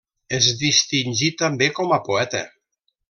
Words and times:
Es 0.37 0.45
distingí 0.61 1.29
també 1.43 1.69
com 1.81 1.95
a 1.99 2.01
poeta. 2.09 2.43